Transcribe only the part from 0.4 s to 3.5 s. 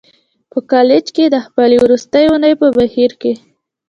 په کالج کې د خپلې وروستۍ اونۍ په بهير کې.